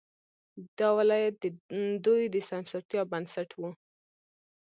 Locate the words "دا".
0.79-0.87